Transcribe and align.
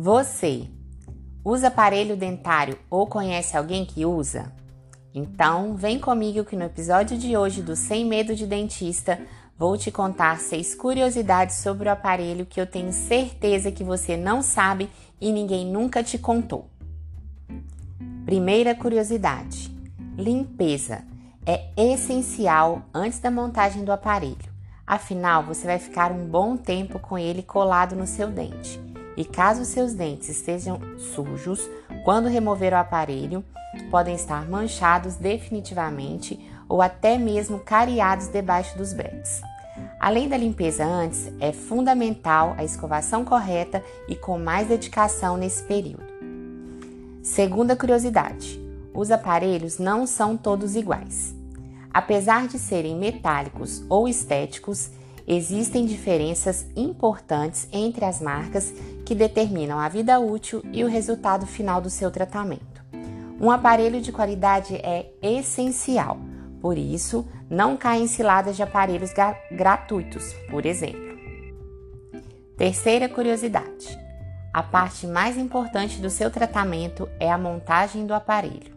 Você 0.00 0.70
usa 1.44 1.66
aparelho 1.66 2.16
dentário 2.16 2.78
ou 2.88 3.04
conhece 3.04 3.56
alguém 3.56 3.84
que 3.84 4.06
usa? 4.06 4.52
Então, 5.12 5.74
vem 5.74 5.98
comigo 5.98 6.44
que 6.44 6.54
no 6.54 6.62
episódio 6.62 7.18
de 7.18 7.36
hoje 7.36 7.62
do 7.62 7.74
Sem 7.74 8.04
Medo 8.04 8.32
de 8.36 8.46
Dentista 8.46 9.20
vou 9.58 9.76
te 9.76 9.90
contar 9.90 10.38
seis 10.38 10.72
curiosidades 10.72 11.56
sobre 11.56 11.88
o 11.88 11.92
aparelho 11.92 12.46
que 12.46 12.60
eu 12.60 12.66
tenho 12.66 12.92
certeza 12.92 13.72
que 13.72 13.82
você 13.82 14.16
não 14.16 14.40
sabe 14.40 14.88
e 15.20 15.32
ninguém 15.32 15.66
nunca 15.66 16.00
te 16.00 16.16
contou. 16.16 16.70
Primeira 18.24 18.76
curiosidade: 18.76 19.68
limpeza 20.16 21.02
é 21.44 21.70
essencial 21.76 22.82
antes 22.94 23.18
da 23.18 23.32
montagem 23.32 23.84
do 23.84 23.90
aparelho. 23.90 24.48
Afinal, 24.86 25.42
você 25.42 25.66
vai 25.66 25.80
ficar 25.80 26.12
um 26.12 26.24
bom 26.24 26.56
tempo 26.56 27.00
com 27.00 27.18
ele 27.18 27.42
colado 27.42 27.96
no 27.96 28.06
seu 28.06 28.30
dente. 28.30 28.80
E 29.18 29.24
caso 29.24 29.64
seus 29.64 29.94
dentes 29.94 30.28
estejam 30.28 30.80
sujos, 30.96 31.68
quando 32.04 32.28
remover 32.28 32.72
o 32.72 32.76
aparelho, 32.76 33.44
podem 33.90 34.14
estar 34.14 34.48
manchados 34.48 35.16
definitivamente 35.16 36.38
ou 36.68 36.80
até 36.80 37.18
mesmo 37.18 37.58
cariados 37.58 38.28
debaixo 38.28 38.78
dos 38.78 38.92
brackets. 38.92 39.42
Além 39.98 40.28
da 40.28 40.36
limpeza 40.36 40.84
antes, 40.84 41.32
é 41.40 41.52
fundamental 41.52 42.54
a 42.56 42.62
escovação 42.62 43.24
correta 43.24 43.82
e 44.08 44.14
com 44.14 44.38
mais 44.38 44.68
dedicação 44.68 45.36
nesse 45.36 45.64
período. 45.64 46.06
Segunda 47.20 47.74
curiosidade: 47.74 48.60
os 48.94 49.10
aparelhos 49.10 49.80
não 49.80 50.06
são 50.06 50.36
todos 50.36 50.76
iguais. 50.76 51.34
Apesar 51.92 52.46
de 52.46 52.56
serem 52.56 52.96
metálicos 52.96 53.82
ou 53.88 54.06
estéticos, 54.06 54.92
existem 55.28 55.84
diferenças 55.84 56.66
importantes 56.74 57.68
entre 57.70 58.06
as 58.06 58.18
marcas 58.18 58.72
que 59.04 59.14
determinam 59.14 59.78
a 59.78 59.86
vida 59.86 60.18
útil 60.18 60.62
e 60.72 60.82
o 60.82 60.88
resultado 60.88 61.46
final 61.46 61.82
do 61.82 61.90
seu 61.90 62.10
tratamento. 62.10 62.82
Um 63.38 63.50
aparelho 63.50 64.00
de 64.00 64.10
qualidade 64.10 64.74
é 64.76 65.12
essencial, 65.20 66.18
por 66.62 66.78
isso, 66.78 67.28
não 67.48 67.76
caia 67.76 68.00
em 68.00 68.08
ciladas 68.08 68.56
de 68.56 68.62
aparelhos 68.62 69.12
gratuitos, 69.52 70.32
por 70.50 70.64
exemplo. 70.64 71.18
Terceira 72.56 73.08
curiosidade: 73.08 73.98
a 74.52 74.62
parte 74.62 75.06
mais 75.06 75.36
importante 75.36 76.00
do 76.00 76.08
seu 76.08 76.30
tratamento 76.30 77.06
é 77.20 77.30
a 77.30 77.38
montagem 77.38 78.06
do 78.06 78.14
aparelho. 78.14 78.76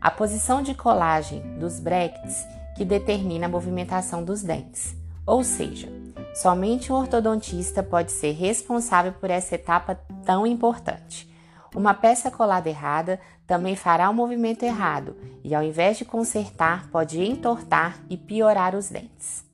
A 0.00 0.10
posição 0.10 0.62
de 0.62 0.74
colagem 0.74 1.58
dos 1.58 1.78
brackets 1.78 2.46
que 2.76 2.84
determina 2.84 3.46
a 3.46 3.48
movimentação 3.48 4.24
dos 4.24 4.42
dentes. 4.42 4.96
Ou 5.26 5.42
seja, 5.42 5.88
somente 6.32 6.92
um 6.92 6.96
ortodontista 6.96 7.82
pode 7.82 8.12
ser 8.12 8.30
responsável 8.32 9.12
por 9.12 9.28
essa 9.28 9.56
etapa 9.56 9.98
tão 10.24 10.46
importante. 10.46 11.28
Uma 11.74 11.92
peça 11.92 12.30
colada 12.30 12.68
errada 12.68 13.20
também 13.44 13.74
fará 13.74 14.08
o 14.08 14.12
um 14.12 14.14
movimento 14.14 14.62
errado 14.62 15.16
e, 15.42 15.54
ao 15.54 15.62
invés 15.62 15.98
de 15.98 16.04
consertar, 16.04 16.88
pode 16.90 17.20
entortar 17.20 17.98
e 18.08 18.16
piorar 18.16 18.74
os 18.74 18.88
dentes. 18.88 19.44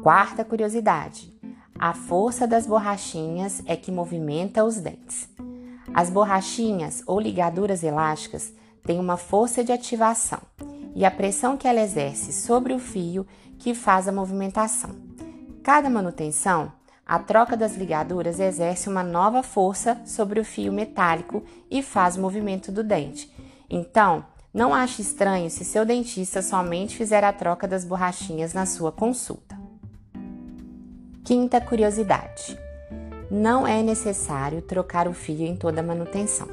Quarta 0.00 0.44
curiosidade: 0.44 1.34
a 1.76 1.92
força 1.92 2.46
das 2.46 2.66
borrachinhas 2.66 3.62
é 3.66 3.76
que 3.76 3.90
movimenta 3.90 4.64
os 4.64 4.76
dentes. 4.76 5.28
As 5.92 6.08
borrachinhas 6.08 7.02
ou 7.04 7.18
ligaduras 7.18 7.82
elásticas 7.82 8.52
têm 8.84 9.00
uma 9.00 9.16
força 9.16 9.64
de 9.64 9.72
ativação 9.72 10.40
e 10.98 11.04
a 11.04 11.12
pressão 11.12 11.56
que 11.56 11.68
ela 11.68 11.80
exerce 11.80 12.32
sobre 12.32 12.74
o 12.74 12.78
fio 12.80 13.24
que 13.56 13.72
faz 13.72 14.08
a 14.08 14.12
movimentação. 14.12 14.96
Cada 15.62 15.88
manutenção, 15.88 16.72
a 17.06 17.20
troca 17.20 17.56
das 17.56 17.76
ligaduras 17.76 18.40
exerce 18.40 18.88
uma 18.88 19.04
nova 19.04 19.44
força 19.44 20.00
sobre 20.04 20.40
o 20.40 20.44
fio 20.44 20.72
metálico 20.72 21.44
e 21.70 21.84
faz 21.84 22.16
o 22.16 22.20
movimento 22.20 22.72
do 22.72 22.82
dente. 22.82 23.32
Então, 23.70 24.24
não 24.52 24.74
ache 24.74 25.00
estranho 25.00 25.48
se 25.50 25.64
seu 25.64 25.86
dentista 25.86 26.42
somente 26.42 26.96
fizer 26.96 27.22
a 27.22 27.32
troca 27.32 27.68
das 27.68 27.84
borrachinhas 27.84 28.52
na 28.52 28.66
sua 28.66 28.90
consulta. 28.90 29.56
Quinta 31.24 31.60
curiosidade: 31.60 32.58
não 33.30 33.64
é 33.64 33.84
necessário 33.84 34.62
trocar 34.62 35.06
o 35.06 35.14
fio 35.14 35.46
em 35.46 35.54
toda 35.54 35.80
manutenção. 35.80 36.48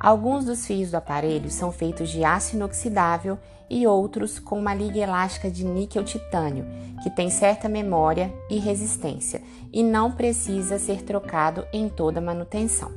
Alguns 0.00 0.44
dos 0.44 0.64
fios 0.64 0.92
do 0.92 0.96
aparelho 0.96 1.50
são 1.50 1.72
feitos 1.72 2.08
de 2.08 2.22
aço 2.22 2.54
inoxidável 2.54 3.36
e 3.68 3.86
outros 3.86 4.38
com 4.38 4.58
uma 4.58 4.72
liga 4.72 5.00
elástica 5.00 5.50
de 5.50 5.64
níquel 5.64 6.04
titânio, 6.04 6.64
que 7.02 7.10
tem 7.10 7.28
certa 7.30 7.68
memória 7.68 8.32
e 8.48 8.58
resistência 8.58 9.42
e 9.72 9.82
não 9.82 10.12
precisa 10.12 10.78
ser 10.78 11.02
trocado 11.02 11.66
em 11.72 11.88
toda 11.88 12.20
manutenção, 12.20 12.92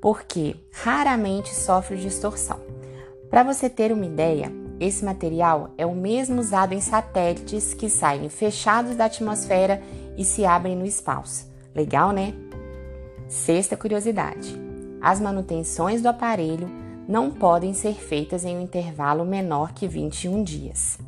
porque 0.00 0.56
raramente 0.70 1.54
sofre 1.54 1.96
distorção. 1.96 2.60
Para 3.30 3.42
você 3.42 3.70
ter 3.70 3.90
uma 3.90 4.06
ideia, 4.06 4.52
esse 4.78 5.04
material 5.04 5.70
é 5.78 5.86
o 5.86 5.94
mesmo 5.94 6.40
usado 6.40 6.74
em 6.74 6.80
satélites 6.80 7.72
que 7.72 7.88
saem 7.88 8.28
fechados 8.28 8.94
da 8.94 9.06
atmosfera 9.06 9.82
e 10.16 10.24
se 10.24 10.44
abrem 10.44 10.76
no 10.76 10.84
espaço. 10.84 11.50
Legal, 11.74 12.12
né? 12.12 12.34
Sexta 13.28 13.76
curiosidade 13.76 14.69
as 15.00 15.20
manutenções 15.20 16.02
do 16.02 16.08
aparelho 16.08 16.68
não 17.08 17.30
podem 17.30 17.74
ser 17.74 17.94
feitas 17.94 18.44
em 18.44 18.56
um 18.56 18.60
intervalo 18.60 19.24
menor 19.24 19.72
que 19.72 19.88
21 19.88 20.42
dias. 20.44 20.98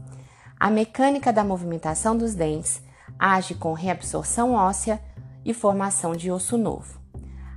A 0.58 0.70
mecânica 0.70 1.32
da 1.32 1.44
movimentação 1.44 2.16
dos 2.16 2.34
dentes 2.34 2.82
age 3.18 3.54
com 3.54 3.72
reabsorção 3.72 4.54
óssea 4.54 5.00
e 5.44 5.52
formação 5.52 6.12
de 6.12 6.30
osso 6.30 6.56
novo. 6.56 7.00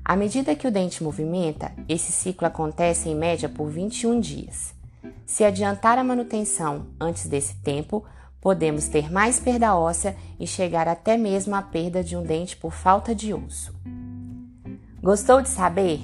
À 0.03 0.15
medida 0.15 0.55
que 0.55 0.67
o 0.67 0.71
dente 0.71 1.03
movimenta, 1.03 1.71
esse 1.89 2.11
ciclo 2.11 2.45
acontece 2.45 3.09
em 3.09 3.15
média 3.15 3.49
por 3.49 3.69
21 3.69 4.19
dias. 4.19 4.75
Se 5.25 5.43
adiantar 5.43 5.97
a 5.97 6.03
manutenção 6.03 6.87
antes 6.99 7.25
desse 7.25 7.55
tempo, 7.63 8.05
podemos 8.39 8.87
ter 8.87 9.11
mais 9.11 9.39
perda 9.39 9.75
óssea 9.75 10.15
e 10.39 10.45
chegar 10.45 10.87
até 10.87 11.17
mesmo 11.17 11.55
à 11.55 11.61
perda 11.63 12.03
de 12.03 12.15
um 12.15 12.21
dente 12.21 12.55
por 12.55 12.71
falta 12.71 13.15
de 13.15 13.33
osso. 13.33 13.73
Gostou 15.01 15.41
de 15.41 15.49
saber? 15.49 15.99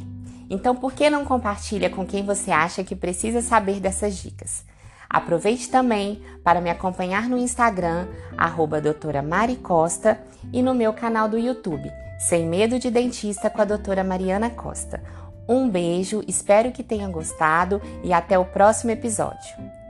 Então, 0.52 0.76
por 0.76 0.92
que 0.92 1.10
não 1.10 1.24
compartilha 1.24 1.90
com 1.90 2.06
quem 2.06 2.26
você 2.26 2.52
acha 2.52 2.84
que 2.84 2.94
precisa 2.94 3.42
saber 3.42 3.80
dessas 3.80 4.18
dicas? 4.18 4.66
Aproveite 5.10 5.70
também 5.70 6.22
para 6.44 6.60
me 6.60 6.70
acompanhar 6.70 7.30
no 7.30 7.38
Instagram, 7.38 8.06
arroba 8.38 8.82
doutora 8.82 9.22
Mari 9.22 9.56
Costa, 9.56 10.20
e 10.52 10.62
no 10.62 10.76
meu 10.76 10.92
canal 10.92 11.30
do 11.30 11.40
YouTube, 11.40 11.90
Sem 12.20 12.46
Medo 12.46 12.78
de 12.78 12.92
Dentista 12.92 13.50
com 13.50 13.62
a 13.62 13.66
doutora 13.66 14.04
Mariana 14.04 14.50
Costa. 14.50 15.02
Um 15.48 15.70
beijo, 15.70 16.22
espero 16.28 16.74
que 16.74 16.84
tenha 16.84 17.08
gostado 17.08 17.82
e 18.04 18.12
até 18.12 18.38
o 18.38 18.44
próximo 18.44 18.92
episódio. 18.92 19.81